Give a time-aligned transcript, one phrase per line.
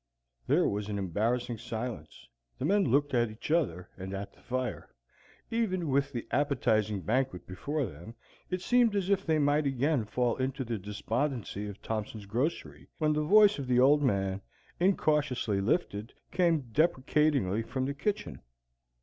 [0.47, 2.27] There was an embarrassing silence.
[2.57, 4.89] The men looked at each other, and at the fire.
[5.51, 8.15] Even with the appetizing banquet before them,
[8.49, 13.13] it seemed as if they might again fall into the despondency of Thompson's grocery, when
[13.13, 14.41] the voice of the Old Man,
[14.79, 18.41] incautiously lifted, came deprecatingly from the kitchen.